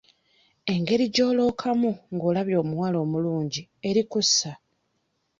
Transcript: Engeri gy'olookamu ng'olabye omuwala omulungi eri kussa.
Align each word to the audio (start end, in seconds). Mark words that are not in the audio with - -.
Engeri 0.73 1.05
gy'olookamu 1.13 1.91
ng'olabye 2.13 2.55
omuwala 2.63 2.97
omulungi 3.05 3.61
eri 3.89 4.03
kussa. 4.11 4.51